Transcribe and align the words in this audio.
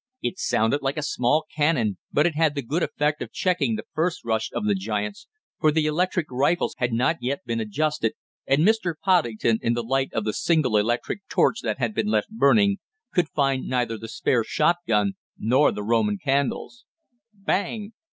It 0.23 0.39
sounded 0.39 0.81
like 0.81 0.97
a 0.97 1.03
small 1.03 1.45
cannon, 1.55 1.99
but 2.11 2.25
it 2.25 2.33
had 2.33 2.55
the 2.55 2.63
good 2.63 2.81
effect 2.81 3.21
of 3.21 3.31
checking 3.31 3.75
the 3.75 3.85
first 3.93 4.25
rush 4.25 4.49
of 4.51 4.65
giants, 4.75 5.27
for 5.59 5.71
the 5.71 5.85
electric 5.85 6.25
rifles 6.31 6.73
had 6.79 6.91
not 6.91 7.17
yet 7.21 7.45
been 7.45 7.59
adjusted, 7.59 8.13
and 8.47 8.63
Mr. 8.65 8.95
Poddington, 8.99 9.59
in 9.61 9.75
the 9.75 9.83
light 9.83 10.11
of 10.11 10.23
the 10.23 10.33
single 10.33 10.75
electric 10.75 11.19
torch 11.29 11.61
that 11.61 11.77
had 11.77 11.93
been 11.93 12.07
left 12.07 12.31
burning, 12.31 12.77
could 13.13 13.29
find 13.29 13.67
neither 13.67 13.95
the 13.95 14.07
spare 14.07 14.43
shotgun 14.43 15.17
nor 15.37 15.71
the 15.71 15.83
Roman 15.83 16.17
candles. 16.17 16.83
BANG! 17.31 17.93